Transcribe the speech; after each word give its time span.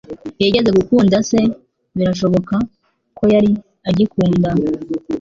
Yigeze 0.41 0.69
gukunda 0.77 1.15
se- 1.29 1.39
birashoboka 1.97 2.55
ko 3.17 3.23
yari 3.33 3.51
agikunda. 3.89 4.49